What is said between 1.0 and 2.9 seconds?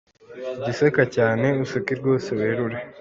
cyane, useke rwose werure.